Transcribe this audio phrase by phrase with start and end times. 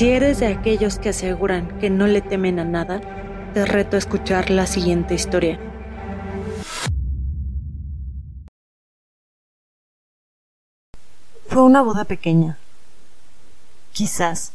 [0.00, 3.02] Si eres de aquellos que aseguran que no le temen a nada,
[3.52, 5.60] te reto a escuchar la siguiente historia.
[11.48, 12.56] Fue una boda pequeña.
[13.92, 14.52] Quizás,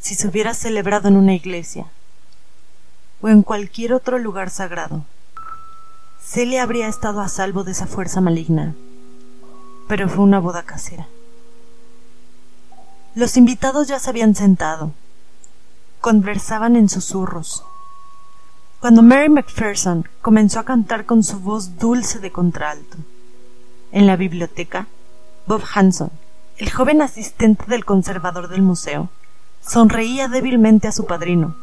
[0.00, 1.88] si se hubiera celebrado en una iglesia
[3.20, 5.04] o en cualquier otro lugar sagrado,
[6.22, 8.74] Celia habría estado a salvo de esa fuerza maligna.
[9.88, 11.06] Pero fue una boda casera.
[13.16, 14.92] Los invitados ya se habían sentado.
[16.02, 17.64] Conversaban en susurros.
[18.78, 22.98] Cuando Mary Macpherson comenzó a cantar con su voz dulce de contralto.
[23.90, 24.86] En la biblioteca,
[25.46, 26.10] Bob Hanson,
[26.58, 29.08] el joven asistente del conservador del museo,
[29.66, 31.56] sonreía débilmente a su padrino,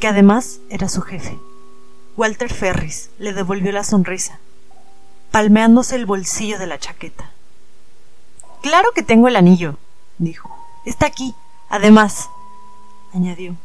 [0.00, 1.38] que además era su jefe.
[2.14, 4.38] Walter Ferris le devolvió la sonrisa,
[5.30, 7.30] palmeándose el bolsillo de la chaqueta.
[8.60, 9.78] Claro que tengo el anillo,
[10.18, 10.50] dijo.
[10.84, 11.34] Está aquí.
[11.68, 12.30] Además,
[13.12, 13.56] añadió,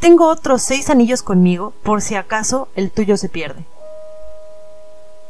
[0.00, 3.64] tengo otros seis anillos conmigo por si acaso el tuyo se pierde.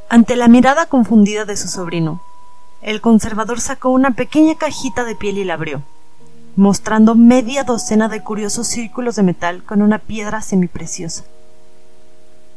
[0.08, 2.22] Ante la mirada confundida de su sobrino,
[2.80, 5.82] el conservador sacó una pequeña cajita de piel y la abrió,
[6.56, 11.24] mostrando media docena de curiosos círculos de metal con una piedra semipreciosa.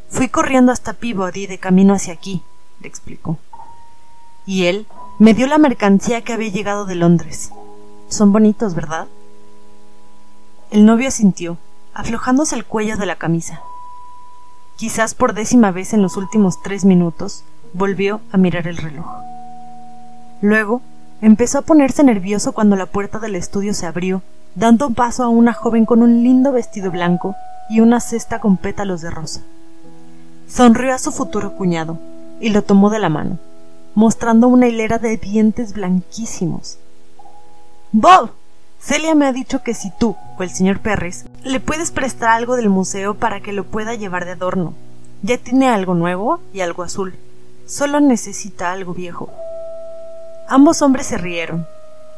[0.10, 2.42] Fui corriendo hasta Peabody de camino hacia aquí,
[2.80, 3.38] le explicó.
[4.46, 4.88] Y él
[5.20, 7.52] me dio la mercancía que había llegado de Londres.
[8.10, 9.08] Son bonitos, ¿verdad?
[10.72, 11.58] El novio asintió,
[11.94, 13.62] aflojándose el cuello de la camisa.
[14.78, 19.06] Quizás por décima vez en los últimos tres minutos, volvió a mirar el reloj.
[20.42, 20.82] Luego,
[21.22, 24.22] empezó a ponerse nervioso cuando la puerta del estudio se abrió,
[24.56, 27.36] dando paso a una joven con un lindo vestido blanco
[27.70, 29.42] y una cesta con pétalos de rosa.
[30.48, 31.98] Sonrió a su futuro cuñado
[32.40, 33.40] y lo tomó de la mano,
[33.96, 36.78] mostrando una hilera de dientes blanquísimos.
[37.98, 38.32] Bob.
[38.78, 42.58] Celia me ha dicho que si tú o el señor Perris le puedes prestar algo
[42.58, 44.74] del museo para que lo pueda llevar de adorno.
[45.22, 47.16] Ya tiene algo nuevo y algo azul.
[47.66, 49.30] Solo necesita algo viejo.
[50.50, 51.68] Ambos hombres se rieron,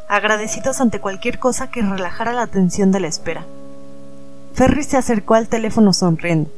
[0.09, 3.45] agradecidos ante cualquier cosa que relajara la tensión de la espera.
[4.55, 6.49] Ferris se acercó al teléfono sonriendo.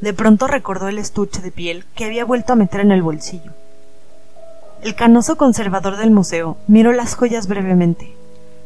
[0.00, 3.50] De pronto recordó el estuche de piel que había vuelto a meter en el bolsillo.
[4.82, 8.21] El canoso conservador del museo miró las joyas brevemente,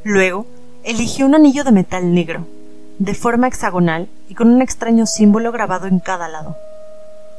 [0.08, 0.46] Luego,
[0.84, 2.46] eligió un anillo de metal negro,
[3.00, 6.56] de forma hexagonal y con un extraño símbolo grabado en cada lado.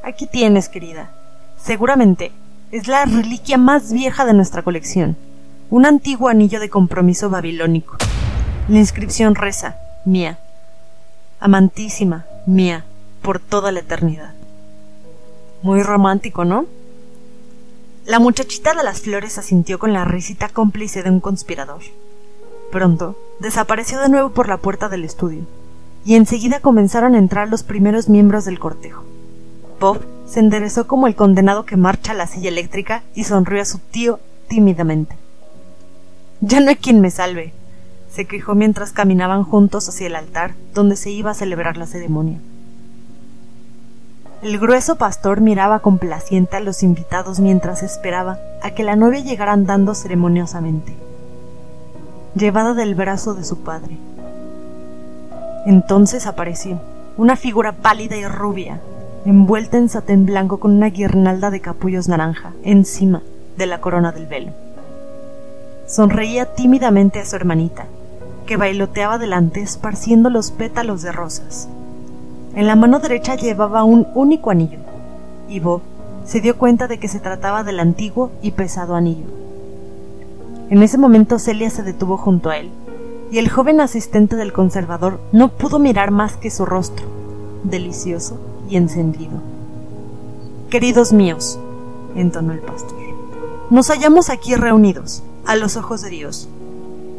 [0.03, 1.09] Aquí tienes, querida.
[1.57, 2.33] Seguramente
[2.73, 5.16] es la reliquia más vieja de nuestra colección,
[5.69, 7.95] un antiguo anillo de compromiso babilónico.
[8.67, 10.38] La inscripción reza, mía,
[11.39, 12.83] amantísima, mía,
[13.22, 14.33] por toda la eternidad.
[15.61, 16.66] Muy romántico, ¿no?
[18.06, 21.81] La muchachita de las flores asintió con la risita cómplice de un conspirador.
[22.72, 25.44] Pronto, desapareció de nuevo por la puerta del estudio,
[26.03, 29.03] y enseguida comenzaron a entrar los primeros miembros del cortejo.
[29.79, 33.66] Bob se enderezó como el condenado que marcha a la silla eléctrica y sonrió a
[33.66, 34.19] su tío
[34.50, 35.16] tímidamente.
[36.41, 37.53] Ya no hay quien me salve,
[38.11, 42.39] se quejó mientras caminaban juntos hacia el altar donde se iba a celebrar la ceremonia.
[44.41, 49.53] El grueso pastor miraba complaciente a los invitados mientras esperaba a que la novia llegara
[49.53, 51.06] andando ceremoniosamente
[52.38, 53.98] llevada del brazo de su padre.
[55.66, 56.80] Entonces apareció
[57.18, 58.80] una figura pálida y rubia,
[59.25, 63.22] envuelta en satén blanco con una guirnalda de capullos naranja encima
[63.58, 64.52] de la corona del velo.
[65.88, 67.86] Sonreía tímidamente a su hermanita,
[68.46, 71.68] que bailoteaba delante esparciendo los pétalos de rosas.
[72.56, 74.80] En la mano derecha llevaba un único anillo,
[75.50, 75.81] y Bob
[76.24, 79.47] se dio cuenta de que se trataba del antiguo y pesado anillo.
[80.69, 82.69] En ese momento Celia se detuvo junto a él,
[83.31, 87.05] y el joven asistente del conservador no pudo mirar más que su rostro,
[87.63, 88.38] delicioso
[88.69, 89.41] y encendido.
[90.69, 91.57] Queridos míos,
[92.16, 92.97] entonó el pastor,
[93.69, 96.50] nos hallamos aquí reunidos, a los ojos de Dios,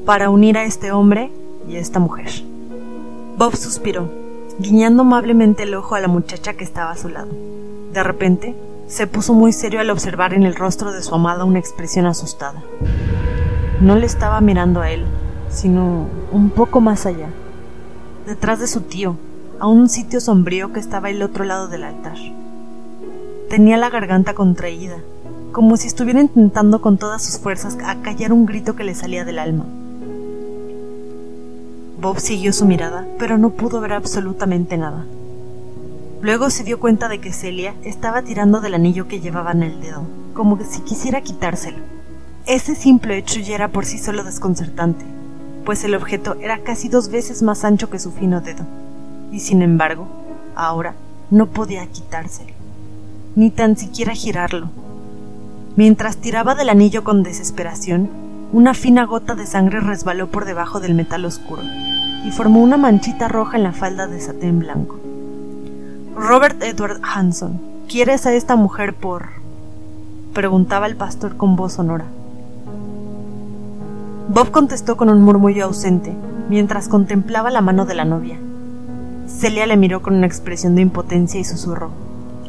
[0.04, 1.30] para unir a este hombre
[1.66, 2.30] y a esta mujer.
[3.38, 4.10] Bob suspiró,
[4.58, 7.28] guiñando amablemente el ojo a la muchacha que estaba a su lado.
[7.94, 8.54] De repente,
[8.88, 12.62] se puso muy serio al observar en el rostro de su amada una expresión asustada.
[13.80, 15.04] No le estaba mirando a él,
[15.50, 17.28] sino un poco más allá,
[18.26, 19.16] detrás de su tío,
[19.60, 22.16] a un sitio sombrío que estaba al otro lado del altar.
[23.48, 24.96] Tenía la garganta contraída,
[25.52, 29.38] como si estuviera intentando con todas sus fuerzas acallar un grito que le salía del
[29.38, 29.64] alma.
[32.00, 35.06] Bob siguió su mirada, pero no pudo ver absolutamente nada.
[36.20, 39.80] Luego se dio cuenta de que Celia estaba tirando del anillo que llevaba en el
[39.80, 40.02] dedo,
[40.34, 41.97] como si quisiera quitárselo.
[42.48, 45.04] Ese simple hecho ya era por sí solo desconcertante,
[45.66, 48.64] pues el objeto era casi dos veces más ancho que su fino dedo,
[49.30, 50.06] y sin embargo,
[50.56, 50.94] ahora
[51.30, 52.54] no podía quitárselo,
[53.36, 54.70] ni tan siquiera girarlo.
[55.76, 58.08] Mientras tiraba del anillo con desesperación,
[58.50, 61.60] una fina gota de sangre resbaló por debajo del metal oscuro
[62.24, 64.98] y formó una manchita roja en la falda de satén blanco.
[66.16, 67.60] Robert Edward Hanson,
[67.90, 69.26] ¿quieres a esta mujer por...
[70.32, 72.06] preguntaba el pastor con voz sonora.
[74.28, 76.14] Bob contestó con un murmullo ausente,
[76.50, 78.38] mientras contemplaba la mano de la novia.
[79.26, 81.90] Celia le miró con una expresión de impotencia y susurró.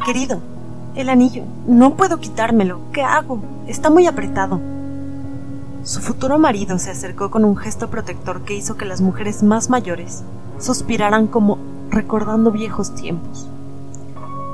[0.06, 0.42] Querido,
[0.96, 1.44] el anillo.
[1.68, 2.82] No puedo quitármelo.
[2.92, 3.40] ¿Qué hago?
[3.68, 4.60] Está muy apretado.
[5.84, 9.70] Su futuro marido se acercó con un gesto protector que hizo que las mujeres más
[9.70, 10.24] mayores
[10.60, 11.58] suspiraran como
[11.90, 13.48] recordando viejos tiempos.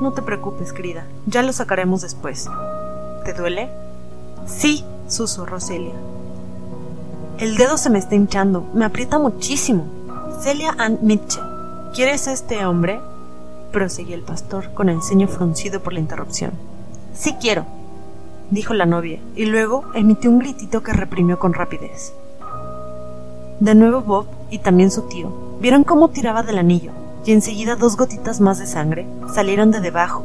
[0.00, 2.48] No te preocupes, querida, ya lo sacaremos después.
[3.24, 3.70] ¿Te duele?
[4.46, 5.94] Sí, susurró Celia.
[7.38, 9.84] El dedo se me está hinchando, me aprieta muchísimo.
[10.40, 11.44] Celia Ann Mitchell,
[11.94, 12.98] ¿quieres este hombre?
[13.72, 16.52] prosiguió el pastor con el ceño fruncido por la interrupción.
[17.12, 17.66] Sí quiero,
[18.50, 22.14] dijo la novia, y luego emitió un gritito que reprimió con rapidez.
[23.60, 25.30] De nuevo Bob y también su tío
[25.60, 26.92] vieron cómo tiraba del anillo,
[27.26, 30.24] y enseguida dos gotitas más de sangre salieron de debajo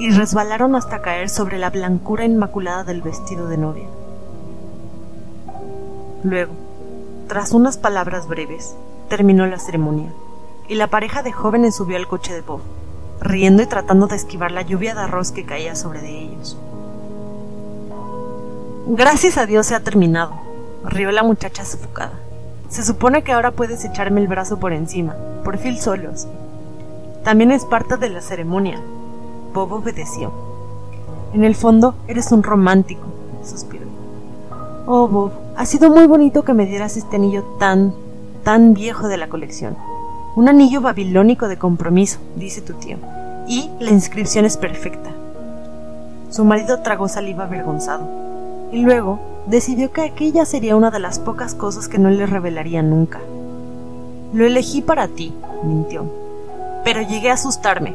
[0.00, 3.86] y resbalaron hasta caer sobre la blancura inmaculada del vestido de novia.
[6.22, 6.52] Luego,
[7.28, 8.74] tras unas palabras breves,
[9.08, 10.12] terminó la ceremonia,
[10.68, 12.60] y la pareja de jóvenes subió al coche de Bob,
[13.20, 16.58] riendo y tratando de esquivar la lluvia de arroz que caía sobre de ellos.
[18.86, 20.32] Gracias a Dios se ha terminado,
[20.84, 22.18] rió la muchacha sofocada.
[22.68, 26.28] Se supone que ahora puedes echarme el brazo por encima, por fin solos.
[27.24, 28.80] También es parte de la ceremonia.
[29.54, 30.32] Bob obedeció.
[31.32, 33.06] En el fondo, eres un romántico,
[33.44, 33.89] suspiró.
[34.86, 37.94] Oh, Bob, ha sido muy bonito que me dieras este anillo tan,
[38.44, 39.76] tan viejo de la colección.
[40.36, 42.96] Un anillo babilónico de compromiso, dice tu tío.
[43.46, 45.10] Y la inscripción es perfecta.
[46.30, 48.08] Su marido tragó saliva avergonzado
[48.72, 52.82] y luego decidió que aquella sería una de las pocas cosas que no le revelaría
[52.82, 53.20] nunca.
[54.32, 55.34] Lo elegí para ti,
[55.64, 56.04] mintió,
[56.84, 57.94] pero llegué a asustarme.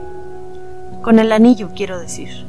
[1.02, 2.46] Con el anillo, quiero decir.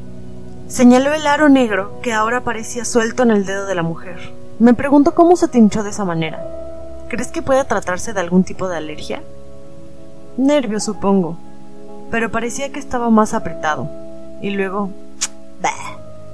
[0.67, 4.33] Señaló el aro negro que ahora parecía suelto en el dedo de la mujer.
[4.59, 6.45] Me pregunto cómo se te hinchó de esa manera.
[7.07, 9.23] ¿Crees que pueda tratarse de algún tipo de alergia?
[10.35, 11.37] Nervio, supongo.
[12.11, 13.89] Pero parecía que estaba más apretado.
[14.41, 14.89] Y luego...
[15.61, 15.71] Bah.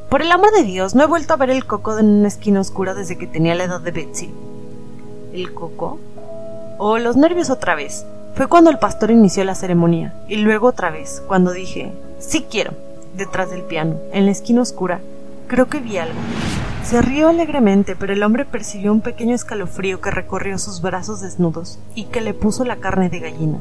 [0.09, 2.59] Por el amor de Dios, no he vuelto a ver el coco en una esquina
[2.59, 4.33] oscura desde que tenía la edad de Betsy.
[5.31, 5.99] ¿El coco?
[6.79, 8.03] Oh, los nervios otra vez.
[8.35, 12.73] Fue cuando el pastor inició la ceremonia, y luego otra vez, cuando dije, sí quiero,
[13.15, 14.99] detrás del piano, en la esquina oscura,
[15.47, 16.19] creo que vi algo.
[16.83, 21.79] Se rió alegremente, pero el hombre percibió un pequeño escalofrío que recorrió sus brazos desnudos
[21.95, 23.57] y que le puso la carne de gallina.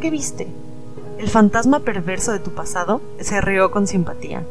[0.00, 0.48] ¿Qué viste?
[1.18, 3.00] ¿El fantasma perverso de tu pasado?
[3.20, 4.42] Se rió con simpatía.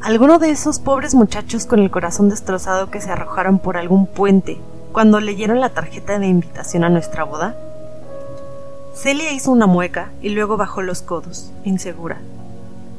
[0.00, 4.58] ¿Alguno de esos pobres muchachos con el corazón destrozado que se arrojaron por algún puente
[4.92, 7.56] cuando leyeron la tarjeta de invitación a nuestra boda?
[8.94, 12.18] Celia hizo una mueca y luego bajó los codos, insegura.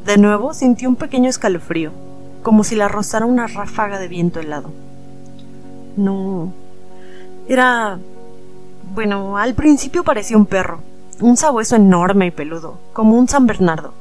[0.06, 1.92] De nuevo sintió un pequeño escalofrío,
[2.44, 4.72] como si la rozara una ráfaga de viento helado.
[5.97, 6.54] No.
[7.47, 8.00] Era.
[8.94, 10.80] Bueno, al principio parecía un perro,
[11.19, 13.94] un sabueso enorme y peludo, como un San Bernardo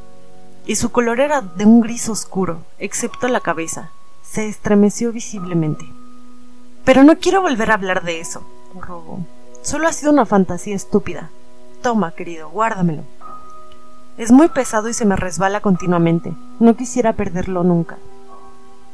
[0.66, 3.90] y su color era de un gris oscuro, excepto la cabeza.
[4.22, 5.84] Se estremeció visiblemente.
[6.84, 8.42] Pero no quiero volver a hablar de eso,
[8.74, 9.20] rogó.
[9.62, 11.30] Solo ha sido una fantasía estúpida.
[11.82, 13.02] Toma, querido, guárdamelo.
[14.16, 16.34] Es muy pesado y se me resbala continuamente.
[16.60, 17.98] No quisiera perderlo nunca.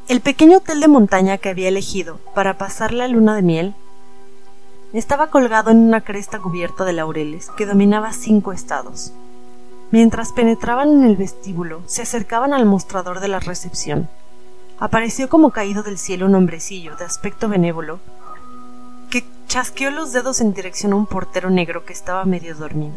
[0.07, 3.75] El pequeño hotel de montaña que había elegido para pasar la luna de miel
[4.93, 9.13] estaba colgado en una cresta cubierta de laureles que dominaba cinco estados.
[9.91, 14.09] Mientras penetraban en el vestíbulo, se acercaban al mostrador de la recepción.
[14.79, 17.99] Apareció como caído del cielo un hombrecillo de aspecto benévolo
[19.11, 22.95] que chasqueó los dedos en dirección a un portero negro que estaba medio dormido.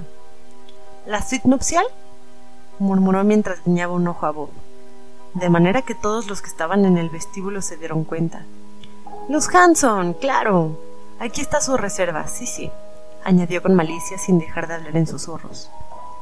[1.07, 1.85] ¿La suite nupcial?
[2.79, 4.51] Murmuró mientras guiñaba un ojo a Bob,
[5.35, 8.45] de manera que todos los que estaban en el vestíbulo se dieron cuenta.
[9.29, 10.79] Los Hanson, claro.
[11.19, 12.71] Aquí está su reserva, sí, sí,
[13.25, 15.71] añadió con malicia sin dejar de hablar en susurros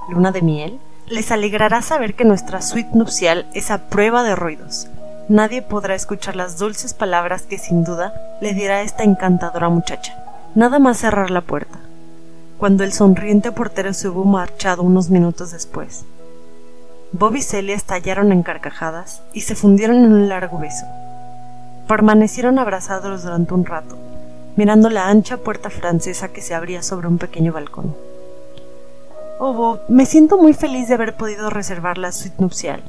[0.08, 4.88] luna de miel, les alegrará saber que nuestra suite nupcial es a prueba de ruidos.
[5.28, 10.14] Nadie podrá escuchar las dulces palabras que sin duda le dirá esta encantadora muchacha.
[10.54, 11.78] Nada más cerrar la puerta.
[12.58, 16.04] Cuando el sonriente portero se hubo marchado unos minutos después.
[17.14, 20.86] Bob y Celia estallaron en carcajadas y se fundieron en un largo beso.
[21.86, 23.98] Permanecieron abrazados durante un rato,
[24.56, 27.94] mirando la ancha puerta francesa que se abría sobre un pequeño balcón.
[29.38, 32.82] Oh, Bob, me siento muy feliz de haber podido reservar la suite nupcial.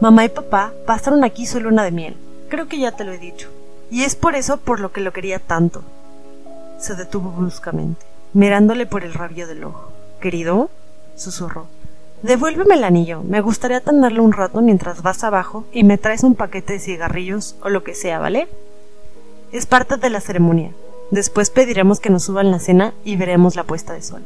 [0.00, 2.16] Mamá y papá pasaron aquí su luna de miel.
[2.48, 3.48] Creo que ya te lo he dicho.
[3.90, 5.82] Y es por eso por lo que lo quería tanto.
[6.78, 9.90] Se detuvo bruscamente, mirándole por el rabio del ojo.
[10.20, 10.70] ¿Querido?
[11.16, 11.66] susurró.
[12.22, 13.22] Devuélveme el anillo.
[13.22, 17.56] Me gustaría tenerlo un rato mientras vas abajo y me traes un paquete de cigarrillos
[17.62, 18.48] o lo que sea, ¿vale?
[19.52, 20.72] Es parte de la ceremonia.
[21.10, 24.22] Después pediremos que nos suban la cena y veremos la puesta de sol.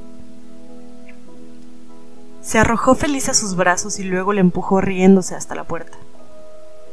[2.40, 5.98] Se arrojó feliz a sus brazos y luego le empujó riéndose hasta la puerta.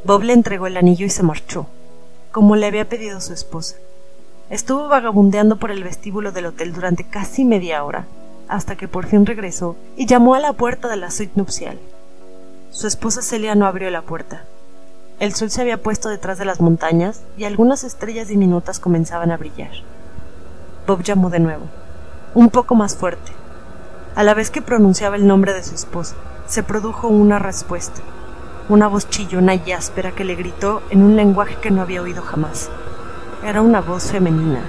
[0.04, 1.68] Bob le entregó el anillo y se marchó,
[2.32, 3.78] como le había pedido su esposa.
[4.50, 8.08] Estuvo vagabundeando por el vestíbulo del hotel durante casi media hora,
[8.48, 11.80] hasta que por fin regresó y llamó a la puerta de la suite nupcial.
[12.72, 14.44] Su esposa Celia no abrió la puerta.
[15.20, 19.38] El sol se había puesto detrás de las montañas y algunas estrellas diminutas comenzaban a
[19.38, 19.72] brillar.
[20.86, 21.66] Bob llamó de nuevo,
[22.34, 23.32] un poco más fuerte,
[24.18, 26.16] a la vez que pronunciaba el nombre de su esposa,
[26.48, 28.02] se produjo una respuesta,
[28.68, 32.24] una voz chillona y áspera que le gritó en un lenguaje que no había oído
[32.24, 32.68] jamás.
[33.46, 34.62] Era una voz femenina.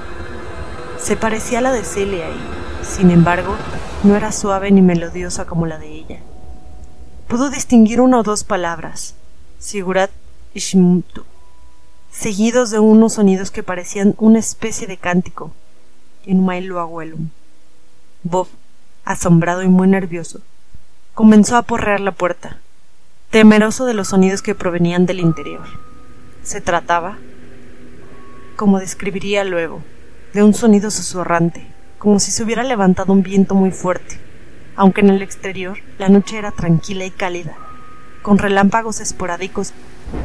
[0.98, 3.54] Se parecía a la de Celia y, sin embargo,
[4.02, 6.20] no era suave ni melodiosa como la de ella.
[7.28, 9.14] Pudo distinguir una o dos palabras,
[9.58, 10.10] Sigurat
[10.54, 11.24] y Shimtu,
[12.10, 15.52] seguidos de unos sonidos que parecían una especie de cántico,
[16.24, 17.28] en Mailuaguelum.
[18.22, 18.48] Bob
[19.08, 20.40] asombrado y muy nervioso,
[21.14, 22.58] comenzó a porrear la puerta,
[23.30, 25.66] temeroso de los sonidos que provenían del interior.
[26.42, 27.16] Se trataba,
[28.56, 29.82] como describiría luego,
[30.34, 31.66] de un sonido susurrante,
[31.98, 34.18] como si se hubiera levantado un viento muy fuerte,
[34.76, 37.56] aunque en el exterior la noche era tranquila y cálida,
[38.22, 39.72] con relámpagos esporádicos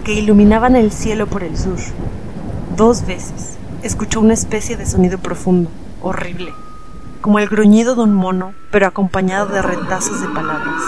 [0.03, 1.79] que iluminaban el cielo por el sur.
[2.75, 5.69] Dos veces escuchó una especie de sonido profundo,
[6.01, 6.53] horrible,
[7.21, 10.81] como el gruñido de un mono, pero acompañado de retazos de palabras.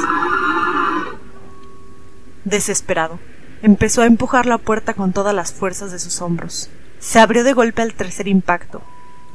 [2.44, 3.20] Desesperado,
[3.64, 6.70] empezó a empujar la puerta con todas las fuerzas de sus hombros.
[7.00, 8.82] Se abrió de golpe al tercer impacto,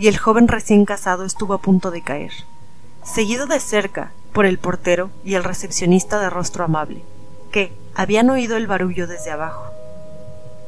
[0.00, 2.32] y el joven recién casado estuvo a punto de caer,
[3.04, 7.02] seguido de cerca por el portero y el recepcionista de rostro amable,
[7.52, 9.62] que habían oído el barullo desde abajo.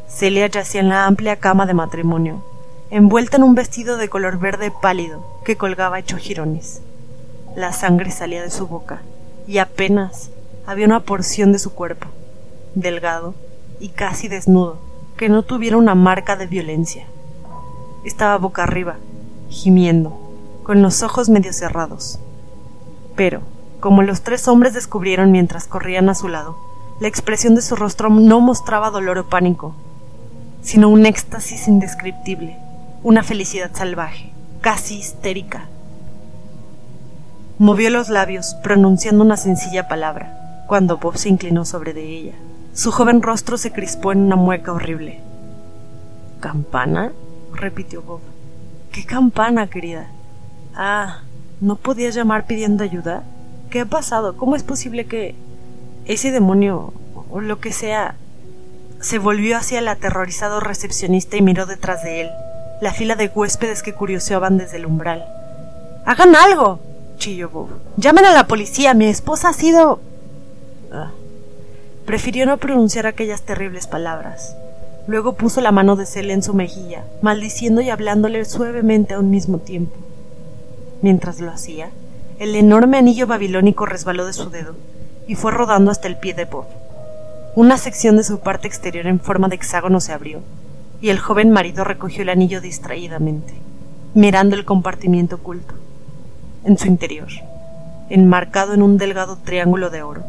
[0.06, 2.44] Celia yacía en la amplia cama de matrimonio,
[2.90, 6.82] envuelta en un vestido de color verde pálido que colgaba hecho jirones.
[7.56, 9.00] La sangre salía de su boca
[9.46, 10.28] y apenas
[10.66, 12.06] había una porción de su cuerpo,
[12.74, 13.34] delgado
[13.80, 14.78] y casi desnudo,
[15.16, 17.06] que no tuviera una marca de violencia.
[18.04, 18.96] Estaba boca arriba,
[19.52, 20.18] gimiendo,
[20.64, 22.18] con los ojos medio cerrados.
[23.14, 23.42] Pero,
[23.78, 26.56] como los tres hombres descubrieron mientras corrían a su lado,
[27.00, 29.74] la expresión de su rostro no mostraba dolor o pánico,
[30.62, 32.56] sino un éxtasis indescriptible
[33.02, 34.30] una felicidad salvaje,
[34.60, 35.66] casi histérica.
[37.58, 42.34] Movió los labios, pronunciando una sencilla palabra, cuando Bob se inclinó sobre de ella.
[42.74, 45.20] Su joven rostro se crispó en una mueca horrible.
[46.40, 47.12] ¿Campana?
[47.54, 48.20] repitió Bob.
[48.92, 50.06] ¿Qué campana, querida?
[50.74, 51.22] Ah,
[51.60, 53.24] ¿no podías llamar pidiendo ayuda?
[53.70, 54.36] ¿Qué ha pasado?
[54.36, 55.34] ¿Cómo es posible que
[56.04, 56.92] ese demonio,
[57.30, 58.14] o lo que sea,
[59.00, 62.30] se volvió hacia el aterrorizado recepcionista y miró detrás de él?
[62.82, 65.24] la fila de huéspedes que curioseaban desde el umbral.
[66.04, 66.80] ¡Hagan algo!
[67.16, 67.68] chilló Bob.
[67.96, 68.92] ¡Llamen a la policía!
[68.92, 70.00] Mi esposa ha sido.
[70.92, 71.12] Ah.
[72.04, 74.56] Prefirió no pronunciar aquellas terribles palabras.
[75.06, 79.30] Luego puso la mano de Celia en su mejilla, maldiciendo y hablándole suavemente a un
[79.30, 79.96] mismo tiempo.
[81.02, 81.90] Mientras lo hacía,
[82.38, 84.74] el enorme anillo babilónico resbaló de su dedo
[85.26, 86.66] y fue rodando hasta el pie de Bob.
[87.56, 90.40] Una sección de su parte exterior en forma de hexágono se abrió,
[91.00, 93.54] y el joven marido recogió el anillo distraídamente,
[94.14, 95.74] mirando el compartimiento oculto.
[96.64, 97.28] En su interior,
[98.08, 100.22] enmarcado en un delgado triángulo de oro,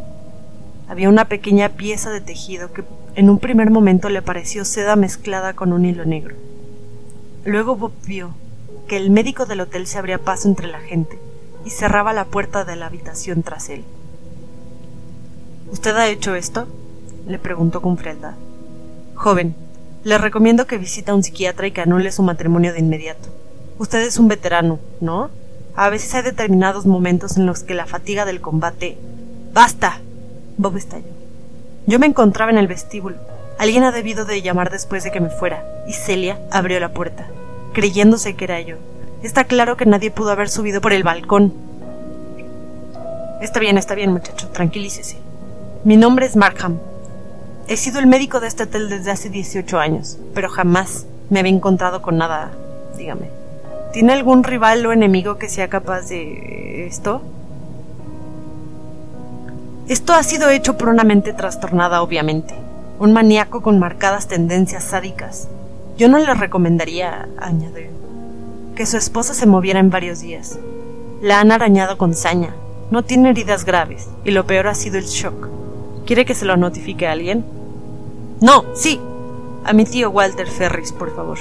[0.94, 2.84] había una pequeña pieza de tejido que
[3.16, 6.36] en un primer momento le pareció seda mezclada con un hilo negro.
[7.46, 8.36] Luego Bob vio
[8.88, 11.18] que el médico del hotel se abría paso entre la gente
[11.66, 13.84] y cerraba la puerta de la habitación tras él.
[15.72, 16.68] ¿Usted ha hecho esto?
[17.28, 18.36] le preguntó con frialdad.
[19.16, 19.56] Joven,
[20.04, 23.30] le recomiendo que visite a un psiquiatra y que anule su matrimonio de inmediato.
[23.80, 25.32] Usted es un veterano, ¿no?
[25.76, 28.96] A veces hay determinados momentos en los que la fatiga del combate.
[29.54, 30.00] ¡Basta!
[30.58, 31.12] Bob estalló.
[31.88, 33.18] Yo me encontraba en el vestíbulo.
[33.58, 37.28] Alguien ha debido de llamar después de que me fuera, y Celia abrió la puerta,
[37.74, 38.78] creyéndose que era yo.
[39.22, 41.54] Está claro que nadie pudo haber subido por el balcón.
[43.42, 45.18] Está bien, está bien, muchacho, tranquilícese.
[45.84, 46.80] Mi nombre es Markham,
[47.68, 51.54] He sido el médico de este hotel desde hace 18 años, pero jamás me había
[51.54, 52.52] encontrado con nada,
[52.98, 53.30] dígame,
[53.94, 57.22] ¿Tiene algún rival o enemigo que sea capaz de esto?
[59.90, 62.56] Esto ha sido hecho por una mente trastornada, obviamente.
[63.00, 65.50] Un maníaco con marcadas tendencias sádicas.
[65.98, 67.88] Yo no le recomendaría, añadió,
[68.76, 70.58] que su esposa se moviera en varios días.
[71.22, 72.56] La han arañado con saña.
[72.92, 75.50] No tiene heridas graves, y lo peor ha sido el shock.
[76.06, 77.44] ¿Quiere que se lo notifique a alguien?
[78.40, 79.02] No, sí.
[79.66, 81.40] A mi tío Walter Ferris, por favor.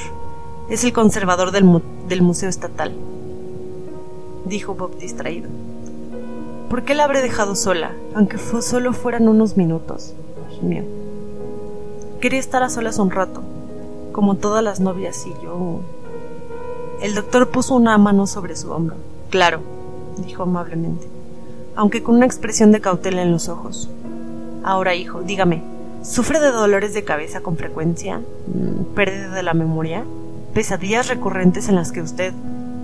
[0.68, 2.92] Es el conservador del, del Museo Estatal.
[4.46, 5.48] Dijo Bob distraído.
[6.72, 10.14] ¿Por qué la habré dejado sola, aunque solo fueran unos minutos?
[12.18, 13.42] Quería estar a solas un rato,
[14.12, 15.82] como todas las novias y yo.
[17.02, 18.96] El doctor puso una mano sobre su hombro.
[19.28, 19.60] Claro,
[20.24, 21.06] dijo amablemente,
[21.76, 23.90] aunque con una expresión de cautela en los ojos.
[24.64, 25.62] Ahora, hijo, dígame,
[26.00, 28.22] ¿sufre de dolores de cabeza con frecuencia?
[28.46, 30.04] Mm, ¿Pérdida de la memoria?
[30.54, 32.32] ¿Pesadillas recurrentes en las que usted...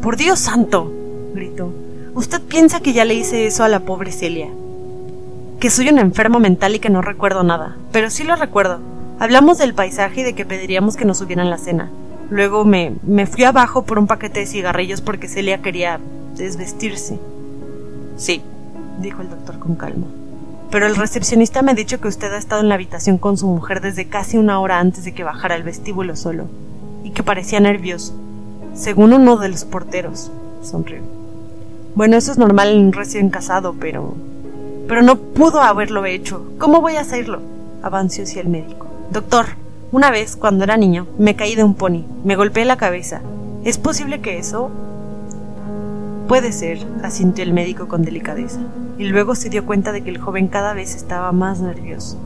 [0.02, 0.92] ¡Por Dios santo!
[1.33, 1.73] gritó.
[2.14, 4.48] Usted piensa que ya le hice eso a la pobre Celia.
[5.60, 7.76] Que soy un enfermo mental y que no recuerdo nada.
[7.92, 8.80] Pero sí lo recuerdo.
[9.18, 11.90] Hablamos del paisaje y de que pediríamos que nos subieran la cena.
[12.30, 15.98] Luego me, me fui abajo por un paquete de cigarrillos porque Celia quería
[16.36, 17.18] desvestirse.
[18.16, 18.42] Sí,
[19.00, 20.06] dijo el doctor con calma.
[20.70, 23.46] Pero el recepcionista me ha dicho que usted ha estado en la habitación con su
[23.46, 26.46] mujer desde casi una hora antes de que bajara al vestíbulo solo,
[27.04, 28.14] y que parecía nervioso,
[28.74, 30.30] según uno de los porteros.
[30.62, 31.17] Sonrió.
[31.99, 34.14] Bueno, eso es normal en un recién casado, pero...
[34.87, 36.45] Pero no pudo haberlo hecho.
[36.57, 37.40] ¿Cómo voy a hacerlo?
[37.83, 38.87] Avanció hacia el médico.
[39.11, 39.47] Doctor,
[39.90, 43.21] una vez, cuando era niño, me caí de un pony, me golpeé la cabeza.
[43.64, 44.71] ¿Es posible que eso
[46.28, 48.61] Puede ser, asintió el médico con delicadeza,
[48.97, 52.17] y luego se dio cuenta de que el joven cada vez estaba más nervioso.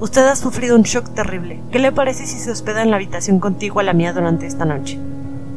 [0.00, 1.60] Usted ha sufrido un shock terrible.
[1.70, 4.66] ¿Qué le parece si se hospeda en la habitación contigua a la mía durante esta
[4.66, 4.98] noche?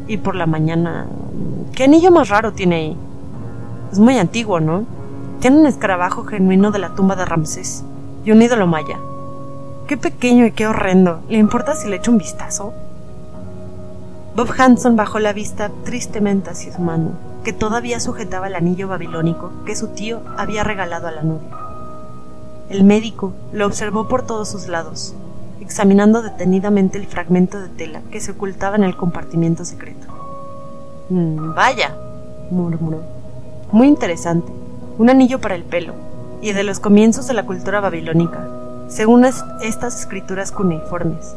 [0.08, 1.08] Y por la mañana...
[1.74, 2.98] ¿Qué anillo más raro tiene ahí?
[3.96, 4.84] Es muy antiguo, ¿no?
[5.40, 7.86] Tiene un escarabajo genuino de la tumba de Ramsés
[8.26, 9.00] y un ídolo maya.
[9.88, 11.22] Qué pequeño y qué horrendo.
[11.30, 12.74] ¿Le importa si le echo un vistazo?
[14.36, 17.12] Bob Hanson bajó la vista tristemente hacia su mano
[17.46, 21.56] que todavía sujetaba el anillo babilónico que su tío había regalado a la novia.
[22.70, 25.14] El médico lo observó por todos sus lados,
[25.62, 30.08] examinando detenidamente el fragmento de tela que se ocultaba en el compartimiento secreto.
[31.08, 31.96] Mm, vaya,
[32.52, 33.15] murmuró.
[33.76, 34.54] Muy interesante.
[34.98, 35.96] Un anillo para el pelo,
[36.42, 38.48] y de los comienzos de la cultura babilónica,
[38.88, 41.36] según estas escrituras cuneiformes.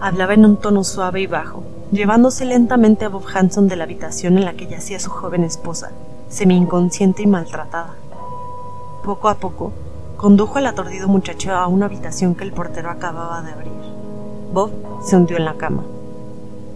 [0.00, 4.38] Hablaba en un tono suave y bajo, llevándose lentamente a Bob Hanson de la habitación
[4.38, 5.90] en la que yacía su joven esposa,
[6.28, 7.96] semi-inconsciente y maltratada.
[9.02, 9.72] Poco a poco,
[10.16, 13.72] condujo al aturdido muchacho a una habitación que el portero acababa de abrir.
[14.52, 14.70] Bob
[15.02, 15.82] se hundió en la cama,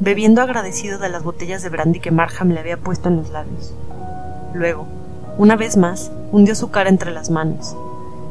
[0.01, 3.73] bebiendo agradecido de las botellas de brandy que Marham le había puesto en los labios.
[4.55, 4.87] Luego,
[5.39, 7.77] una vez más, hundió su cara entre las manos.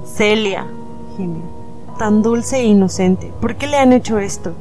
[0.05, 0.65] Celia,
[1.17, 1.43] gimió,
[1.97, 4.53] tan dulce e inocente, ¿por qué le han hecho esto?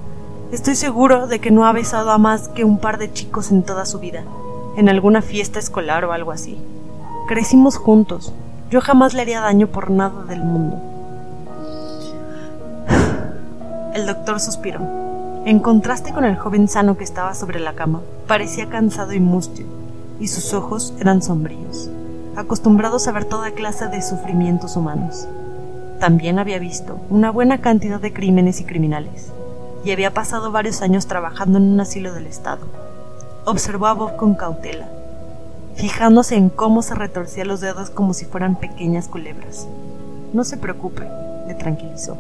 [0.53, 3.63] Estoy seguro de que no ha besado a más que un par de chicos en
[3.63, 4.23] toda su vida,
[4.77, 6.59] en alguna fiesta escolar o algo así.
[7.27, 8.33] Crecimos juntos.
[8.71, 10.79] Yo jamás le haría daño por nada del mundo.
[13.95, 14.81] El doctor suspiró.
[15.45, 19.67] En contraste con el joven sano que estaba sobre la cama, parecía cansado y mustio,
[20.21, 21.91] y sus ojos eran sombríos,
[22.37, 25.29] acostumbrados a ver toda clase de sufrimientos humanos.
[26.01, 29.33] También había visto una buena cantidad de crímenes y criminales,
[29.85, 32.67] y había pasado varios años trabajando en un asilo del Estado.
[33.45, 34.89] Observó a Bob con cautela,
[35.75, 39.67] fijándose en cómo se retorcía los dedos como si fueran pequeñas culebras.
[40.33, 41.09] No se preocupe,
[41.47, 42.17] le tranquilizó.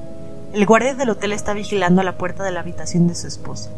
[0.53, 3.71] El guardia del hotel está vigilando la puerta de la habitación de su esposa.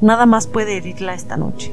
[0.00, 1.72] Nada más puede herirla esta noche.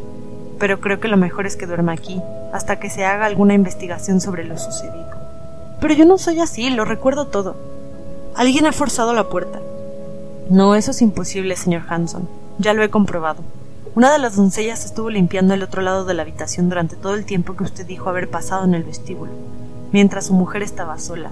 [0.60, 2.22] Pero creo que lo mejor es que duerma aquí
[2.54, 5.10] hasta que se haga alguna investigación sobre lo sucedido.
[5.82, 7.56] Pero yo no soy así, lo recuerdo todo.
[8.36, 9.60] Alguien ha forzado la puerta.
[10.50, 12.28] No, eso es imposible, señor Hanson.
[12.60, 13.44] Ya lo he comprobado.
[13.96, 17.26] Una de las doncellas estuvo limpiando el otro lado de la habitación durante todo el
[17.26, 19.32] tiempo que usted dijo haber pasado en el vestíbulo,
[19.92, 21.32] mientras su mujer estaba sola.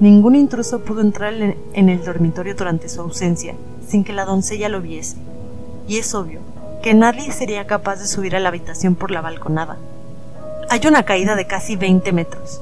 [0.00, 3.54] Ningún intruso pudo entrar en el dormitorio durante su ausencia
[3.86, 5.16] sin que la doncella lo viese.
[5.88, 6.40] Y es obvio
[6.86, 9.76] que nadie sería capaz de subir a la habitación por la balconada.
[10.70, 12.60] Hay una caída de casi veinte metros.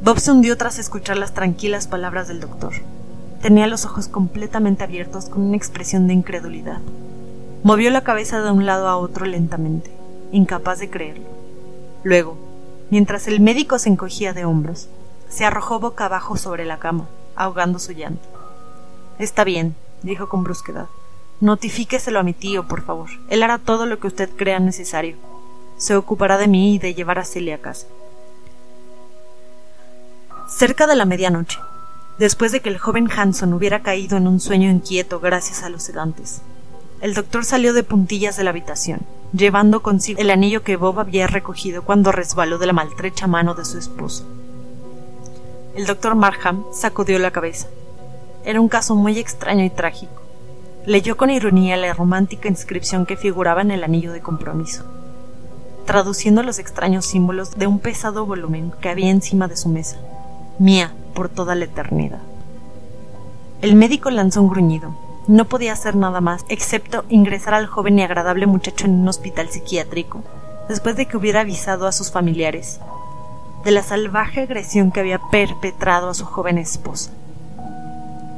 [0.00, 2.74] Bob se hundió tras escuchar las tranquilas palabras del doctor.
[3.42, 6.78] Tenía los ojos completamente abiertos con una expresión de incredulidad.
[7.64, 9.90] Movió la cabeza de un lado a otro lentamente,
[10.30, 11.26] incapaz de creerlo.
[12.04, 12.38] Luego,
[12.90, 14.88] mientras el médico se encogía de hombros,
[15.28, 18.28] se arrojó boca abajo sobre la cama, ahogando su llanto.
[19.18, 20.86] Está bien, dijo con brusquedad.
[21.40, 23.10] Notifíqueselo a mi tío, por favor.
[23.28, 25.16] Él hará todo lo que usted crea necesario.
[25.76, 27.86] Se ocupará de mí y de llevar a Celia a casa.
[30.48, 31.58] Cerca de la medianoche,
[32.18, 35.82] después de que el joven Hanson hubiera caído en un sueño inquieto gracias a los
[35.82, 36.40] sedantes,
[37.02, 39.00] el doctor salió de puntillas de la habitación,
[39.34, 43.66] llevando consigo el anillo que Bob había recogido cuando resbaló de la maltrecha mano de
[43.66, 44.24] su esposo.
[45.74, 47.66] El doctor Markham sacudió la cabeza.
[48.46, 50.25] Era un caso muy extraño y trágico.
[50.86, 54.84] Leyó con ironía la romántica inscripción que figuraba en el anillo de compromiso,
[55.84, 59.96] traduciendo los extraños símbolos de un pesado volumen que había encima de su mesa
[60.60, 62.20] mía por toda la eternidad.
[63.62, 64.94] El médico lanzó un gruñido.
[65.26, 69.48] No podía hacer nada más excepto ingresar al joven y agradable muchacho en un hospital
[69.48, 70.22] psiquiátrico,
[70.68, 72.78] después de que hubiera avisado a sus familiares
[73.64, 77.10] de la salvaje agresión que había perpetrado a su joven esposa.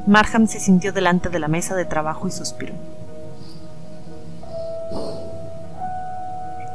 [0.08, 2.72] Marham se sintió delante de la mesa de trabajo y suspiró.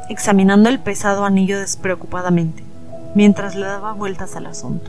[0.08, 2.62] Examinando el pesado anillo despreocupadamente,
[3.16, 4.88] mientras le daba vueltas al asunto.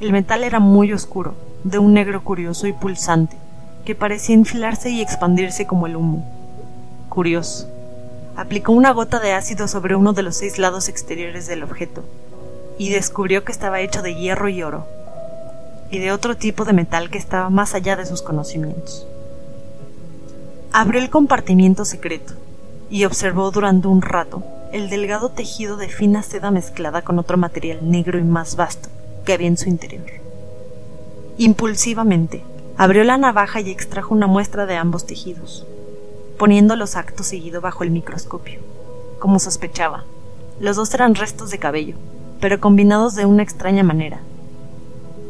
[0.00, 1.34] El metal era muy oscuro,
[1.64, 3.36] de un negro curioso y pulsante,
[3.84, 6.24] que parecía enfilarse y expandirse como el humo.
[7.08, 7.68] Curioso.
[8.36, 12.04] Aplicó una gota de ácido sobre uno de los seis lados exteriores del objeto,
[12.78, 14.86] y descubrió que estaba hecho de hierro y oro,
[15.90, 19.06] y de otro tipo de metal que estaba más allá de sus conocimientos.
[20.72, 22.34] Abrió el compartimiento secreto,
[22.90, 24.42] y observó durante un rato
[24.72, 28.88] el delgado tejido de fina seda mezclada con otro material negro y más vasto,
[29.24, 30.10] que había en su interior.
[31.38, 32.42] Impulsivamente,
[32.76, 35.66] abrió la navaja y extrajo una muestra de ambos tejidos,
[36.38, 38.60] poniéndolos acto seguido bajo el microscopio.
[39.18, 40.04] Como sospechaba,
[40.60, 41.96] los dos eran restos de cabello,
[42.40, 44.20] pero combinados de una extraña manera.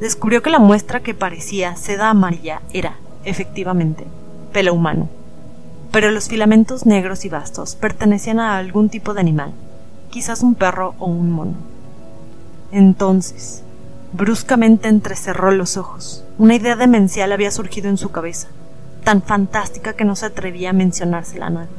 [0.00, 4.07] Descubrió que la muestra que parecía seda amarilla era, efectivamente,
[4.52, 5.09] pelo humano,
[5.92, 9.52] pero los filamentos negros y vastos pertenecían a algún tipo de animal,
[10.11, 11.54] quizás un perro o un mono.
[12.72, 13.64] Entonces,
[14.16, 16.22] Bruscamente entrecerró los ojos.
[16.38, 18.46] Una idea demencial había surgido en su cabeza,
[19.02, 21.74] tan fantástica que no se atrevía a mencionársela a nadie.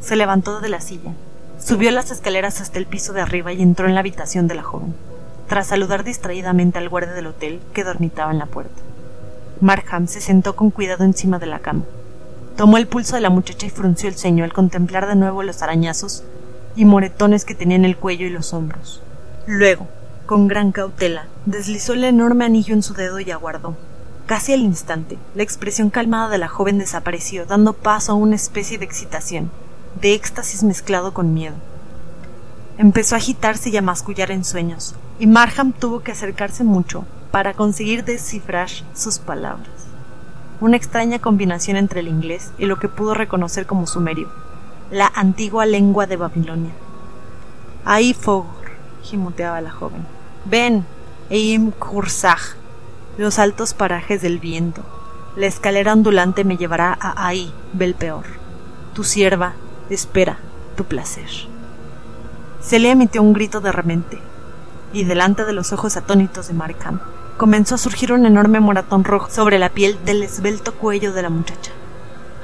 [0.00, 1.10] Se levantó de la silla,
[1.58, 4.62] subió las escaleras hasta el piso de arriba y entró en la habitación de la
[4.62, 4.94] joven,
[5.48, 8.80] tras saludar distraídamente al guardia del hotel que dormitaba en la puerta.
[9.60, 11.84] Markham se sentó con cuidado encima de la cama.
[12.56, 15.62] Tomó el pulso de la muchacha y frunció el ceño al contemplar de nuevo los
[15.62, 16.24] arañazos
[16.76, 19.02] y moretones que tenía en el cuello y los hombros.
[19.46, 19.88] Luego,
[20.26, 23.76] con gran cautela, deslizó el enorme anillo en su dedo y aguardó.
[24.26, 28.78] Casi al instante, la expresión calmada de la joven desapareció, dando paso a una especie
[28.78, 29.50] de excitación,
[30.00, 31.56] de éxtasis mezclado con miedo.
[32.78, 37.54] Empezó a agitarse y a mascullar en sueños, y Marham tuvo que acercarse mucho para
[37.54, 39.68] conseguir descifrar sus palabras.
[40.60, 44.28] Una extraña combinación entre el inglés y lo que pudo reconocer como sumerio,
[44.90, 46.72] la antigua lengua de Babilonia.
[47.84, 48.70] Ahí Fogor,
[49.02, 50.06] gimoteaba la joven.
[50.44, 50.84] Ven,
[51.30, 52.56] Eim Kursaj,
[53.18, 54.82] los altos parajes del viento.
[55.36, 58.24] La escalera ondulante me llevará a ahí, Belpeor.
[58.94, 59.54] Tu sierva
[59.90, 60.38] espera
[60.76, 61.28] tu placer.
[62.62, 64.18] Celia emitió un grito de remente,
[64.94, 67.00] y delante de los ojos atónitos de Markham
[67.36, 71.30] comenzó a surgir un enorme moratón rojo sobre la piel del esbelto cuello de la
[71.30, 71.72] muchacha.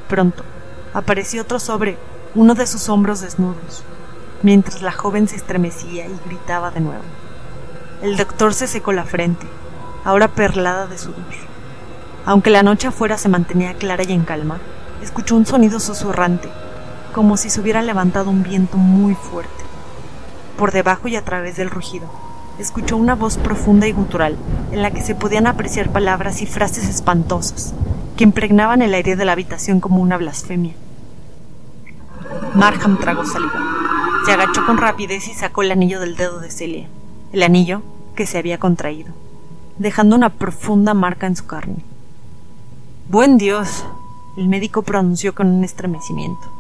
[0.09, 0.43] Pronto
[0.93, 1.97] apareció otro sobre
[2.35, 3.85] uno de sus hombros desnudos,
[4.43, 7.05] mientras la joven se estremecía y gritaba de nuevo.
[8.03, 9.47] El doctor se secó la frente,
[10.05, 11.17] ahora perlada de sudor.
[12.27, 14.59] Aunque la noche afuera se mantenía clara y en calma,
[15.03, 16.49] escuchó un sonido susurrante,
[17.15, 19.51] como si se hubiera levantado un viento muy fuerte.
[20.59, 22.11] Por debajo y a través del rugido,
[22.61, 24.37] escuchó una voz profunda y gutural,
[24.73, 27.75] en la que se podían apreciar palabras y frases espantosas,
[28.17, 30.75] que impregnaban el aire de la habitación como una blasfemia.
[32.55, 33.61] Markham tragó saliva.
[34.25, 36.89] Se agachó con rapidez y sacó el anillo del dedo de Celia
[37.33, 37.83] el anillo
[38.17, 39.13] que se había contraído,
[39.79, 41.85] dejando una profunda marca en su carne.
[43.09, 43.85] Buen Dios,
[44.37, 46.60] el médico pronunció con un estremecimiento.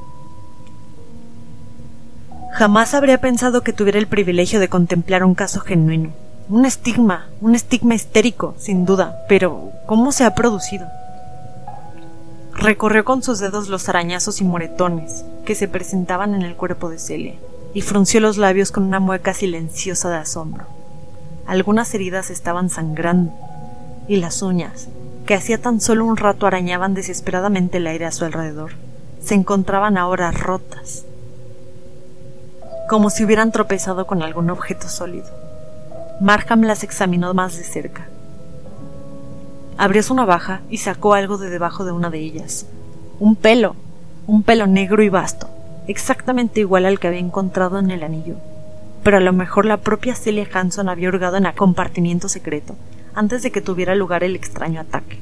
[2.60, 6.10] Jamás habría pensado que tuviera el privilegio de contemplar un caso genuino.
[6.50, 10.86] Un estigma, un estigma histérico, sin duda, pero ¿cómo se ha producido?
[12.52, 16.98] Recorrió con sus dedos los arañazos y moretones que se presentaban en el cuerpo de
[16.98, 17.32] Celia
[17.72, 20.66] y frunció los labios con una mueca silenciosa de asombro.
[21.46, 23.32] Algunas heridas estaban sangrando,
[24.06, 24.88] y las uñas,
[25.24, 28.72] que hacía tan solo un rato arañaban desesperadamente el aire a su alrededor,
[29.24, 31.06] se encontraban ahora rotas,
[32.90, 35.28] como si hubieran tropezado con algún objeto sólido.
[36.20, 38.08] Markham las examinó más de cerca.
[39.78, 42.66] Abrió su navaja y sacó algo de debajo de una de ellas,
[43.20, 43.76] Un pelo,
[44.26, 45.48] un pelo negro y vasto,
[45.86, 48.34] exactamente igual al que había encontrado en el anillo.
[49.04, 52.74] Pero a lo mejor la propia Celia Hanson había hurgado en el compartimiento secreto
[53.14, 55.20] antes de que tuviera lugar el extraño ataque.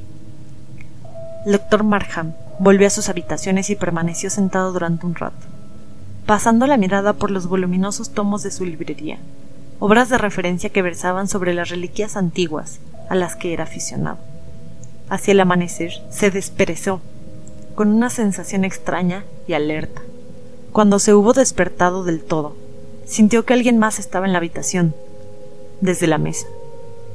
[1.44, 5.46] El doctor Markham volvió a sus habitaciones y permaneció sentado durante un rato,
[6.28, 9.16] pasando la mirada por los voluminosos tomos de su librería,
[9.80, 14.18] obras de referencia que versaban sobre las reliquias antiguas a las que era aficionado.
[15.08, 17.00] Hacia el amanecer se desperezó,
[17.74, 20.02] con una sensación extraña y alerta.
[20.70, 22.54] Cuando se hubo despertado del todo,
[23.06, 24.94] sintió que alguien más estaba en la habitación,
[25.80, 26.46] desde la mesa.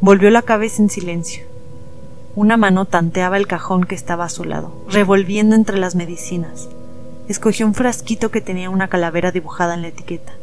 [0.01, 1.43] Volvió la cabeza en silencio.
[2.35, 6.67] Una mano tanteaba el cajón que estaba a su lado, revolviendo entre las medicinas.
[7.27, 10.33] Escogió un frasquito que tenía una calavera dibujada en la etiqueta,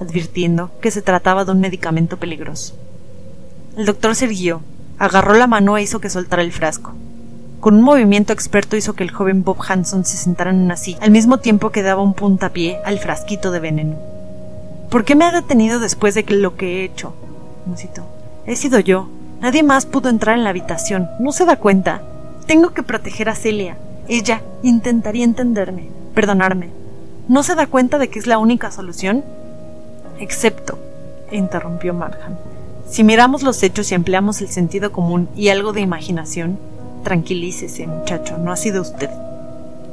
[0.00, 2.74] advirtiendo que se trataba de un medicamento peligroso.
[3.76, 4.62] El doctor se irguió,
[4.98, 6.94] agarró la mano e hizo que soltara el frasco.
[7.60, 10.98] Con un movimiento experto hizo que el joven Bob Hanson se sentara en una silla,
[11.02, 13.96] al mismo tiempo que daba un puntapié al frasquito de veneno.
[14.90, 17.14] ¿Por qué me ha detenido después de lo que he hecho?
[17.66, 18.06] musitó.
[18.46, 19.08] He sido yo.
[19.40, 21.08] Nadie más pudo entrar en la habitación.
[21.20, 22.00] ¿No se da cuenta?
[22.46, 23.76] Tengo que proteger a Celia.
[24.08, 26.70] Ella intentaría entenderme, perdonarme.
[27.28, 29.22] ¿No se da cuenta de que es la única solución?
[30.18, 30.78] Excepto,
[31.30, 32.36] interrumpió Markham.
[32.88, 36.58] Si miramos los hechos y empleamos el sentido común y algo de imaginación,
[37.04, 39.10] tranquilícese, muchacho, no ha sido usted.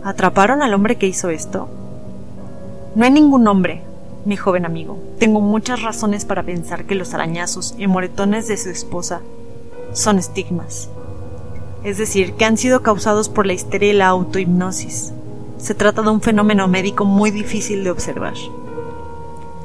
[0.04, 1.68] ¿Atraparon al hombre que hizo esto?
[2.96, 3.82] No hay ningún hombre,
[4.24, 4.98] mi joven amigo.
[5.20, 9.22] Tengo muchas razones para pensar que los arañazos y moretones de su esposa
[9.92, 10.88] son estigmas.
[11.84, 15.12] Es decir, que han sido causados por la histeria y la autohipnosis.
[15.64, 18.34] Se trata de un fenómeno médico muy difícil de observar.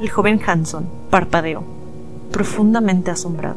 [0.00, 1.64] El joven Hanson parpadeó,
[2.30, 3.56] profundamente asombrado,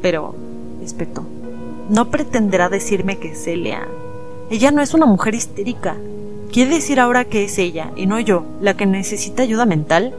[0.00, 0.32] pero
[0.80, 1.24] espetó.
[1.90, 3.88] No pretenderá decirme que Celia.
[4.48, 5.96] Ella no es una mujer histérica.
[6.52, 10.14] ¿Quiere decir ahora que es ella, y no yo, la que necesita ayuda mental?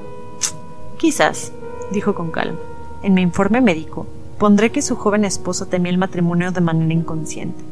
[0.97, 1.53] Quizás,
[1.93, 2.59] dijo con calma.
[3.03, 4.05] En mi informe médico
[4.37, 7.63] pondré que su joven esposo temía el matrimonio de manera inconsciente,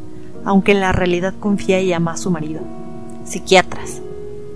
[0.46, 2.62] aunque en la realidad confía y ama a su marido.
[3.26, 3.61] Psiquiatras.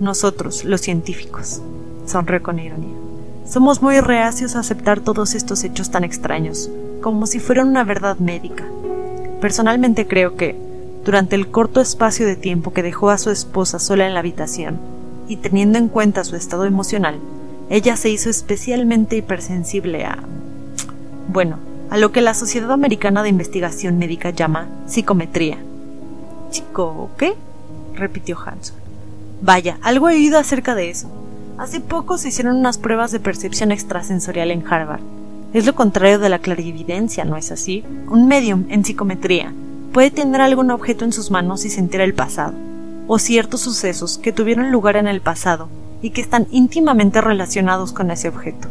[0.00, 1.62] Nosotros, los científicos.
[2.04, 2.94] Sonrió con ironía.
[3.48, 8.18] Somos muy reacios a aceptar todos estos hechos tan extraños, como si fueran una verdad
[8.18, 8.64] médica.
[9.40, 10.54] Personalmente creo que,
[11.04, 14.78] durante el corto espacio de tiempo que dejó a su esposa sola en la habitación,
[15.28, 17.18] y teniendo en cuenta su estado emocional,
[17.70, 20.18] ella se hizo especialmente hipersensible a...
[21.28, 25.58] bueno, a lo que la Sociedad Americana de Investigación Médica llama psicometría.
[26.50, 27.34] ¿Chico qué?
[27.94, 28.85] repitió Hanson.
[29.42, 31.08] Vaya, algo he oído acerca de eso.
[31.58, 35.00] Hace poco se hicieron unas pruebas de percepción extrasensorial en Harvard.
[35.52, 37.84] Es lo contrario de la clarividencia, ¿no es así?
[38.10, 39.52] Un medium en psicometría
[39.92, 42.52] puede tener algún objeto en sus manos y sentir el pasado,
[43.06, 45.68] o ciertos sucesos que tuvieron lugar en el pasado
[46.02, 48.68] y que están íntimamente relacionados con ese objeto.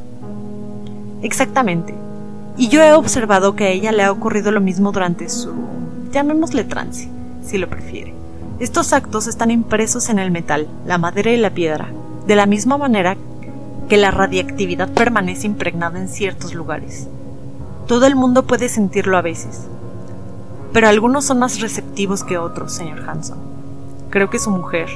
[1.23, 1.95] Exactamente.
[2.57, 5.51] Y yo he observado que a ella le ha ocurrido lo mismo durante su...
[6.11, 7.09] llamémosle trance,
[7.43, 8.13] si lo prefiere.
[8.57, 11.89] Estos actos están impresos en el metal, la madera y la piedra,
[12.25, 13.17] de la misma manera
[13.89, 17.09] que la radiactividad permanece impregnada en ciertos lugares.
[17.85, 19.67] Todo el mundo puede sentirlo a veces,
[20.71, 23.39] pero algunos son más receptivos que otros, señor Hanson.
[24.09, 24.87] Creo que su mujer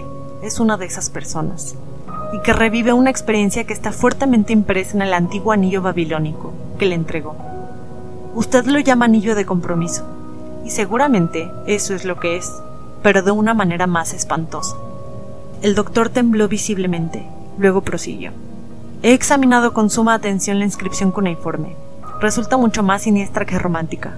[0.42, 1.76] es una de esas personas
[2.34, 6.86] y que revive una experiencia que está fuertemente impresa en el antiguo anillo babilónico que
[6.86, 7.36] le entregó.
[8.36, 10.06] Usted lo llama anillo de compromiso,
[10.64, 12.50] y seguramente eso es lo que es,
[13.04, 14.76] pero de una manera más espantosa.
[15.62, 17.26] El doctor tembló visiblemente,
[17.58, 18.32] luego prosiguió.
[19.04, 21.76] He examinado con suma atención la inscripción cuneiforme.
[22.22, 24.18] Resulta mucho más siniestra que romántica.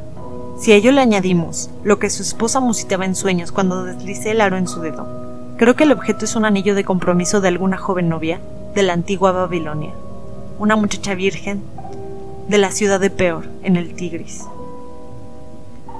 [0.59, 4.41] Si a ello le añadimos lo que su esposa musitaba en sueños cuando deslicé el
[4.41, 5.21] aro en su dedo,
[5.61, 8.41] Creo que el objeto es un anillo de compromiso de alguna joven novia
[8.73, 9.91] de la antigua Babilonia,
[10.57, 11.61] una muchacha virgen
[12.47, 14.43] de la ciudad de Peor, en el Tigris.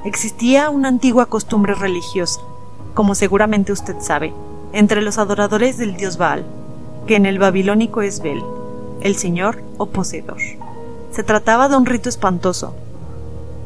[0.04, 2.42] Existía una antigua costumbre religiosa,
[2.94, 4.34] como seguramente usted sabe,
[4.74, 6.46] entre los adoradores del dios Baal,
[7.08, 8.44] que en el babilónico es Bel,
[9.02, 10.40] el señor o poseedor.
[11.12, 12.76] Se trataba de un rito espantoso.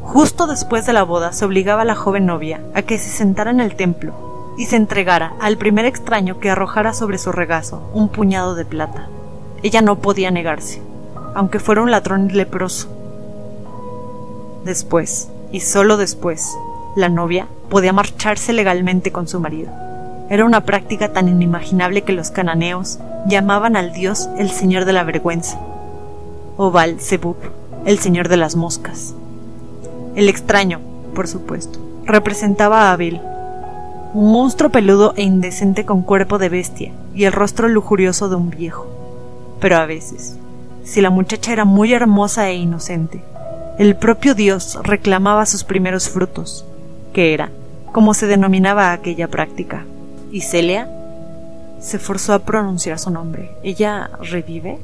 [0.02, 3.50] Justo después de la boda se obligaba a la joven novia a que se sentara
[3.50, 8.08] en el templo y se entregara al primer extraño que arrojara sobre su regazo un
[8.08, 9.08] puñado de plata.
[9.62, 10.80] Ella no podía negarse,
[11.34, 12.88] aunque fuera un ladrón leproso.
[14.64, 16.56] Después, y solo después,
[16.96, 19.70] la novia podía marcharse legalmente con su marido.
[20.30, 25.04] Era una práctica tan inimaginable que los cananeos llamaban al dios el señor de la
[25.04, 25.60] vergüenza,
[26.56, 27.36] o Baal Zebub,
[27.84, 29.14] el señor de las moscas.
[30.16, 30.80] El extraño,
[31.14, 33.20] por supuesto, representaba a Abel,
[34.14, 38.48] un monstruo peludo e indecente con cuerpo de bestia y el rostro lujurioso de un
[38.48, 38.86] viejo.
[39.60, 40.38] Pero a veces,
[40.82, 43.22] si la muchacha era muy hermosa e inocente,
[43.78, 46.64] el propio Dios reclamaba sus primeros frutos,
[47.16, 47.48] que era,
[47.92, 49.86] como se denominaba aquella práctica.
[50.30, 50.86] ¿Y Celia?
[51.80, 53.52] Se forzó a pronunciar su nombre.
[53.62, 54.76] ¿Ella revive?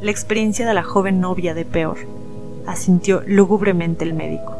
[0.00, 1.98] La experiencia de la joven novia de Peor,
[2.66, 4.56] asintió lúgubremente el médico,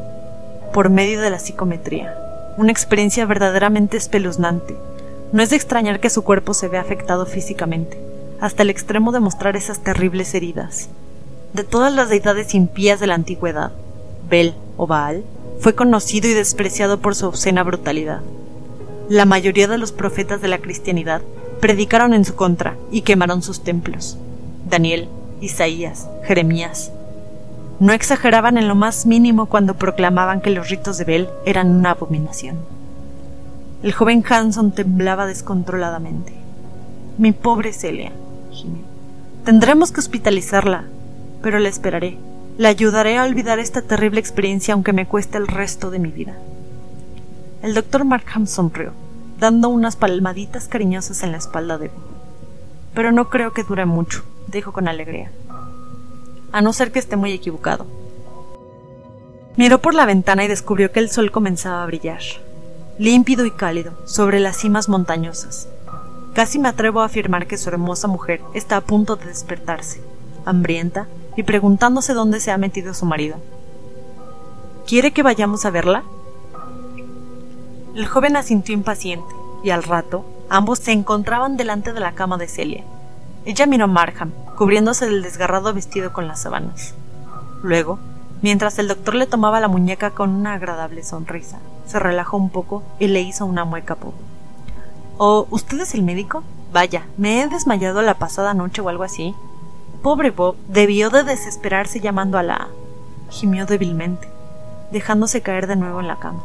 [0.74, 2.14] por medio de la psicometría.
[2.58, 4.76] Una experiencia verdaderamente espeluznante.
[5.32, 7.98] No es de extrañar que su cuerpo se vea afectado físicamente,
[8.38, 10.90] hasta el extremo de mostrar esas terribles heridas.
[11.54, 13.72] De todas las deidades impías de la antigüedad,
[14.28, 15.24] Bel o Baal
[15.60, 18.20] fue conocido y despreciado por su obscena brutalidad.
[19.08, 21.22] La mayoría de los profetas de la cristianidad
[21.60, 24.18] predicaron en su contra y quemaron sus templos.
[24.68, 25.08] Daniel,
[25.40, 26.92] Isaías, Jeremías.
[27.80, 31.92] No exageraban en lo más mínimo cuando proclamaban que los ritos de Bel eran una
[31.92, 32.56] abominación.
[33.82, 36.32] El joven Hanson temblaba descontroladamente.
[37.16, 38.12] Mi pobre Celia,
[38.50, 38.82] gimió.
[39.44, 40.84] Tendremos que hospitalizarla,
[41.42, 42.16] pero la esperaré.
[42.58, 46.36] La ayudaré a olvidar esta terrible experiencia aunque me cueste el resto de mi vida.
[47.62, 48.92] El doctor Markham sonrió,
[49.38, 52.02] dando unas palmaditas cariñosas en la espalda de Bob.
[52.94, 55.30] Pero no creo que dure mucho dijo con alegría.
[56.50, 57.86] A no ser que esté muy equivocado.
[59.56, 62.22] Miró por la ventana y descubrió que el sol comenzaba a brillar,
[62.98, 65.68] límpido y cálido, sobre las cimas montañosas.
[66.34, 70.00] Casi me atrevo a afirmar que su hermosa mujer está a punto de despertarse,
[70.44, 71.06] hambrienta
[71.38, 73.36] y preguntándose dónde se ha metido su marido.
[74.88, 76.02] ¿Quiere que vayamos a verla?
[77.94, 82.48] El joven asintió impaciente, y al rato ambos se encontraban delante de la cama de
[82.48, 82.84] Celia,
[83.44, 86.94] ella miró a Markham, cubriéndose del desgarrado vestido con las sábanas.
[87.62, 87.98] Luego,
[88.42, 92.82] mientras el doctor le tomaba la muñeca con una agradable sonrisa, se relajó un poco
[92.98, 93.98] y le hizo una mueca a
[95.18, 96.42] ¿O usted es el médico?
[96.72, 99.34] Vaya, me he desmayado la pasada noche o algo así.
[100.02, 102.68] Pobre Bob debió de desesperarse llamando a la...
[103.30, 104.28] gimió débilmente,
[104.92, 106.42] dejándose caer de nuevo en la cama.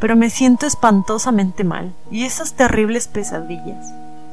[0.00, 3.92] Pero me siento espantosamente mal, y esas terribles pesadillas.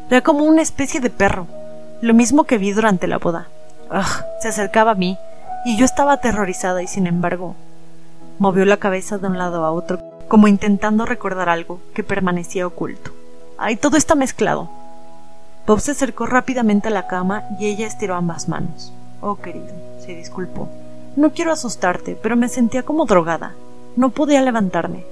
[0.09, 1.47] Era como una especie de perro,
[2.01, 3.47] lo mismo que vi durante la boda.
[3.89, 4.25] ¡Ugh!
[4.41, 5.17] Se acercaba a mí,
[5.65, 7.55] y yo estaba aterrorizada y sin embargo
[8.37, 13.11] movió la cabeza de un lado a otro, como intentando recordar algo que permanecía oculto.
[13.57, 14.69] ¡Ay, todo está mezclado!
[15.67, 18.93] Bob se acercó rápidamente a la cama y ella estiró ambas manos.
[19.21, 20.69] Oh, querido, se disculpó.
[21.15, 23.53] No quiero asustarte, pero me sentía como drogada.
[23.95, 25.05] No podía levantarme.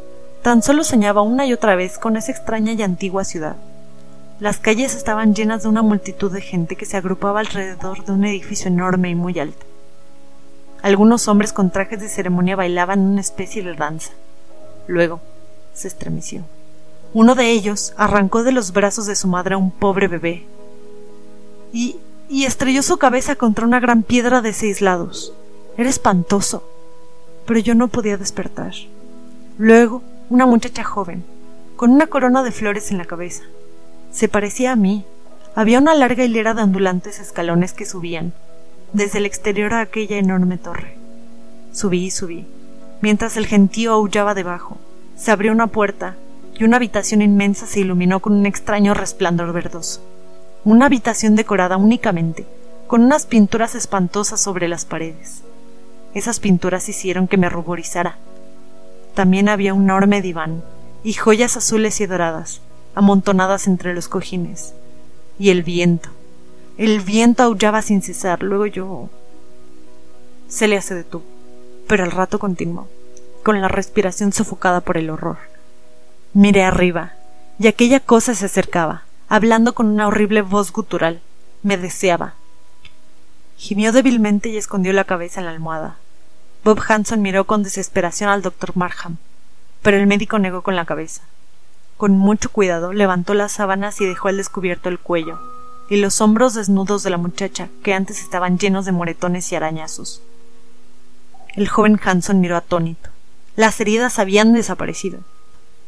[0.44, 3.56] Tan solo soñaba una y otra vez con esa extraña y antigua ciudad.
[4.40, 8.26] Las calles estaban llenas de una multitud de gente que se agrupaba alrededor de un
[8.26, 9.66] edificio enorme y muy alto.
[10.82, 14.12] Algunos hombres con trajes de ceremonia bailaban una especie de danza.
[14.86, 15.22] Luego
[15.74, 16.44] se estremeció.
[17.14, 20.46] Uno de ellos arrancó de los brazos de su madre a un pobre bebé
[21.72, 21.98] y,
[22.28, 25.32] y estrelló su cabeza contra una gran piedra de seis lados.
[25.78, 26.68] Era espantoso,
[27.46, 28.74] pero yo no podía despertar.
[29.60, 31.24] Luego, una muchacha joven,
[31.76, 33.44] con una corona de flores en la cabeza,
[34.12, 35.06] se parecía a mí.
[35.54, 38.34] Había una larga hilera de ondulantes escalones que subían,
[38.94, 40.98] desde el exterior a aquella enorme torre.
[41.72, 42.48] Subí y subí,
[43.02, 44.78] mientras el gentío aullaba debajo.
[45.16, 46.16] Se abrió una puerta
[46.56, 50.02] y una habitación inmensa se iluminó con un extraño resplandor verdoso.
[50.64, 52.46] Una habitación decorada únicamente,
[52.88, 55.42] con unas pinturas espantosas sobre las paredes.
[56.14, 58.18] Esas pinturas hicieron que me ruborizara.
[59.16, 60.64] También había un enorme diván
[61.04, 62.62] y joyas azules y doradas,
[62.96, 64.74] amontonadas entre los cojines.
[65.40, 66.10] Y el viento.
[66.78, 68.44] El viento aullaba sin cesar.
[68.44, 69.10] Luego yo.
[70.48, 71.24] Celia se detuvo,
[71.88, 72.88] pero al rato continuó,
[73.42, 75.38] con la respiración sofocada por el horror.
[76.34, 77.14] Miré arriba,
[77.60, 81.22] y aquella cosa se acercaba, hablando con una horrible voz gutural.
[81.62, 82.34] Me deseaba.
[83.56, 85.98] Gimió débilmente y escondió la cabeza en la almohada.
[86.64, 89.18] Bob Hanson miró con desesperación al doctor Markham,
[89.82, 91.22] pero el médico negó con la cabeza.
[91.98, 95.40] Con mucho cuidado levantó las sábanas y dejó al descubierto el cuello
[95.90, 100.22] y los hombros desnudos de la muchacha, que antes estaban llenos de moretones y arañazos.
[101.56, 103.10] El joven Hanson miró atónito.
[103.56, 105.20] Las heridas habían desaparecido.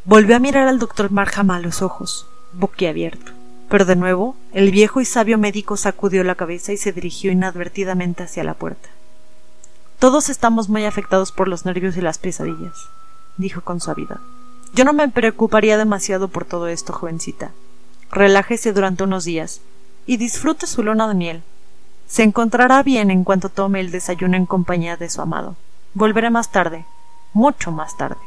[0.07, 3.31] Volvió a mirar al doctor Markham a los ojos, boquiabierto.
[3.69, 8.21] Pero de nuevo, el viejo y sabio médico sacudió la cabeza y se dirigió inadvertidamente
[8.21, 8.87] hacia la puerta.
[9.97, 12.87] Todos estamos muy afectados por los nervios y las pesadillas,
[13.37, 14.19] dijo con suavidad.
[14.75, 17.49] Yo no me preocuparía demasiado por todo esto, jovencita.
[18.11, 19.61] Relájese durante unos días
[20.05, 21.43] y disfrute su luna de miel.
[22.05, 25.55] Se encontrará bien en cuanto tome el desayuno en compañía de su amado.
[25.95, 26.85] Volveré más tarde,
[27.33, 28.21] mucho más tarde.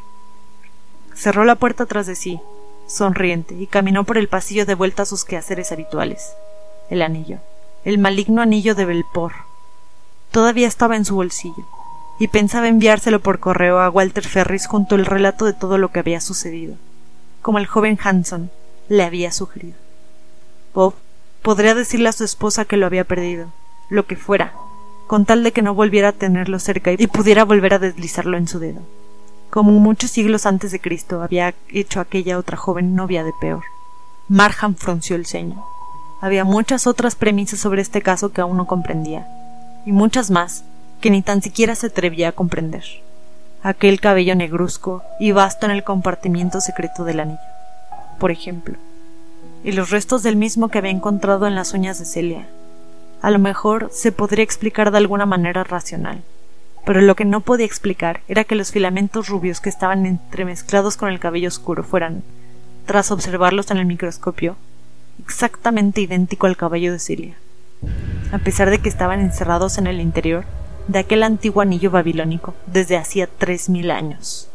[1.19, 2.41] Cerró la puerta tras de sí,
[2.87, 6.33] sonriente, y caminó por el pasillo de vuelta a sus quehaceres habituales.
[6.91, 7.39] El anillo,
[7.85, 9.33] el maligno anillo de Belpor.
[10.31, 11.66] Todavía estaba en su bolsillo,
[12.21, 15.99] y pensaba enviárselo por correo a Walter Ferris junto al relato de todo lo que
[15.99, 16.77] había sucedido,
[17.43, 18.53] como el joven Hanson
[18.89, 19.75] le había sugerido.
[20.73, 20.95] Bob
[21.43, 23.53] podría decirle a su esposa que lo había perdido,
[23.91, 24.53] lo que fuera,
[25.09, 28.47] con tal de que no volviera a tenerlo cerca y pudiera volver a deslizarlo en
[28.47, 28.83] su dedo,
[29.51, 33.64] como muchos siglos antes de Cristo había hecho aquella otra joven novia de peor.
[34.28, 35.64] Marham frunció el ceño.
[36.20, 39.26] Había muchas otras premisas sobre este caso que aún no comprendía,
[39.86, 40.64] y muchas más
[41.01, 42.84] que ni tan siquiera se atrevía a comprender.
[43.62, 47.38] Aquel cabello negruzco y vasto en el compartimiento secreto del anillo,
[48.18, 48.76] por ejemplo,
[49.64, 52.49] y los restos del mismo que había encontrado en las uñas de Celia.
[53.22, 56.22] A lo mejor se podría explicar de alguna manera racional,
[56.89, 61.11] pero lo que no podía explicar era que los filamentos rubios que estaban entremezclados con
[61.11, 62.22] el cabello oscuro fueran,
[62.86, 64.57] tras observarlos en el microscopio,
[65.22, 67.34] exactamente idéntico al cabello de Celia,
[68.32, 70.47] a pesar de que estaban encerrados en el interior
[70.86, 74.49] de aquel antiguo anillo babilónico desde hacía tres mil años.